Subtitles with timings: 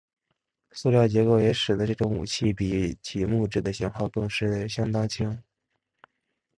[0.71, 5.43] 塑料结构也使得这种武器比起木制的型号更是相当轻。